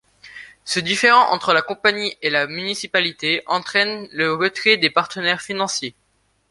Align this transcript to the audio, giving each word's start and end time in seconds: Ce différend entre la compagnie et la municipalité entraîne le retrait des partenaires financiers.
Ce 0.65 0.79
différend 0.79 1.31
entre 1.31 1.53
la 1.53 1.61
compagnie 1.61 2.17
et 2.23 2.31
la 2.31 2.47
municipalité 2.47 3.43
entraîne 3.45 4.07
le 4.11 4.33
retrait 4.33 4.77
des 4.77 4.89
partenaires 4.89 5.41
financiers. 5.43 5.93